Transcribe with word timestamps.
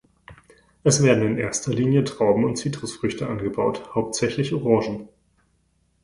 Es 0.83 1.03
werden 1.03 1.27
in 1.27 1.37
erster 1.37 1.71
Linie 1.71 2.03
Trauben 2.03 2.43
und 2.45 2.55
Zitrusfrüchte 2.55 3.27
angebaut, 3.29 3.91
hauptsächlich 3.93 4.51
Orangen. 4.51 5.09